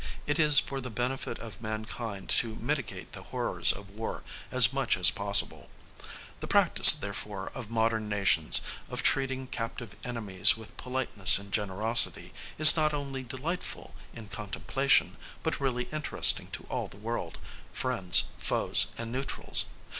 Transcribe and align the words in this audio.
It 0.25 0.39
is 0.39 0.59
for 0.59 0.81
the 0.81 0.89
benefit 0.89 1.37
of 1.37 1.61
mankind 1.61 2.29
to 2.39 2.55
mitigate 2.55 3.11
the 3.11 3.21
horrors 3.21 3.71
of 3.71 3.91
war 3.91 4.23
as 4.49 4.73
much 4.73 4.97
as 4.97 5.11
possible. 5.11 5.69
The 6.39 6.47
practice, 6.47 6.91
therefore, 6.93 7.51
of 7.53 7.69
modern 7.69 8.09
nations, 8.09 8.61
of 8.89 9.03
treating 9.03 9.45
captive 9.45 9.95
enemies 10.03 10.57
with 10.57 10.75
politeness 10.75 11.37
and 11.37 11.51
generosity, 11.51 12.33
is 12.57 12.75
not 12.75 12.95
only 12.95 13.21
delightful 13.21 13.93
in 14.11 14.27
contemplation, 14.29 15.17
but 15.43 15.59
really 15.59 15.83
interesting 15.91 16.47
to 16.53 16.65
all 16.67 16.87
the 16.87 16.97
world, 16.97 17.37
friends, 17.71 18.23
foes, 18.39 18.87
and 18.97 19.11
neutrals. 19.11 19.65